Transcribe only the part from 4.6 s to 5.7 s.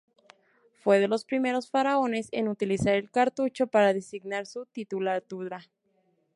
titulatura.